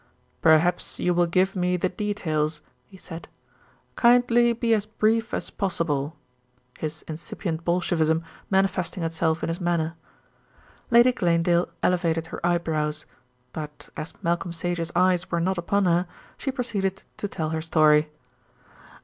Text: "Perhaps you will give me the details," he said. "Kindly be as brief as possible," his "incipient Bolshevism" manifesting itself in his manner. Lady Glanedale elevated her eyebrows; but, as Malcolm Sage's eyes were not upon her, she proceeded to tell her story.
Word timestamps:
"Perhaps 0.41 0.97
you 0.97 1.13
will 1.13 1.27
give 1.27 1.55
me 1.55 1.77
the 1.77 1.87
details," 1.87 2.61
he 2.87 2.97
said. 2.97 3.27
"Kindly 3.95 4.51
be 4.51 4.73
as 4.73 4.87
brief 4.87 5.31
as 5.31 5.51
possible," 5.51 6.15
his 6.79 7.03
"incipient 7.03 7.63
Bolshevism" 7.63 8.23
manifesting 8.49 9.03
itself 9.03 9.43
in 9.43 9.49
his 9.49 9.61
manner. 9.61 9.93
Lady 10.89 11.11
Glanedale 11.11 11.69
elevated 11.83 12.25
her 12.33 12.43
eyebrows; 12.43 13.05
but, 13.53 13.89
as 13.95 14.15
Malcolm 14.23 14.51
Sage's 14.53 14.91
eyes 14.95 15.29
were 15.29 15.39
not 15.39 15.59
upon 15.59 15.85
her, 15.85 16.07
she 16.35 16.51
proceeded 16.51 17.03
to 17.17 17.27
tell 17.27 17.49
her 17.49 17.61
story. 17.61 18.09